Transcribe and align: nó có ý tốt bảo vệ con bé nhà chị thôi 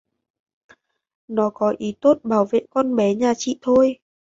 nó 1.27 1.49
có 1.49 1.73
ý 1.77 1.95
tốt 2.01 2.19
bảo 2.23 2.45
vệ 2.45 2.61
con 2.69 2.95
bé 2.95 3.15
nhà 3.15 3.33
chị 3.37 3.59
thôi 3.61 3.99